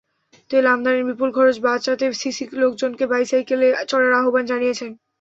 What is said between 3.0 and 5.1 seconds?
বাইসাইকেলে চড়ার আহ্বান জানিয়েছেন।